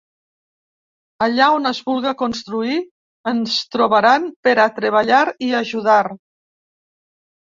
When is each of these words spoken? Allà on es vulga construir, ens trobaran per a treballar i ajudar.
Allà 1.25 1.49
on 1.57 1.69
es 1.71 1.81
vulga 1.89 2.13
construir, 2.21 2.77
ens 3.33 3.57
trobaran 3.75 4.25
per 4.47 4.53
a 4.63 4.67
treballar 4.79 5.21
i 5.49 5.51
ajudar. 5.59 6.01